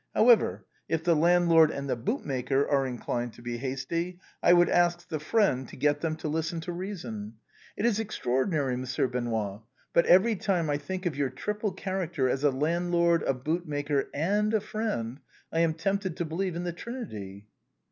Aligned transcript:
However, 0.15 0.65
if 0.89 1.03
the 1.03 1.15
landlord 1.15 1.69
and 1.69 1.87
the 1.87 1.95
bootmaker 1.95 2.67
are 2.67 2.87
inclined 2.87 3.33
to 3.33 3.43
be 3.43 3.57
hasty, 3.59 4.19
I 4.41 4.51
would 4.51 4.67
ask 4.67 5.07
the 5.07 5.19
friend 5.19 5.69
to 5.69 5.75
get 5.75 6.01
them 6.01 6.15
to 6.15 6.27
listen 6.27 6.59
to 6.61 6.71
reason. 6.71 7.35
It 7.77 7.85
is 7.85 7.99
extraordinary. 7.99 8.75
Monsieur 8.75 9.07
Benoît, 9.07 9.61
but 9.93 10.07
every 10.07 10.35
time 10.37 10.71
I 10.71 10.77
think 10.77 11.05
of 11.05 11.15
your 11.15 11.29
triple 11.29 11.73
character 11.73 12.27
as 12.27 12.43
a 12.43 12.49
landlord, 12.49 13.21
a 13.27 13.35
bootmaker, 13.35 14.09
and 14.11 14.55
a 14.55 14.59
friend, 14.61 15.19
I 15.53 15.59
am 15.59 15.75
tempted 15.75 16.17
to 16.17 16.25
believe 16.25 16.55
in 16.55 16.63
the 16.63 16.73
Trinity." 16.73 17.45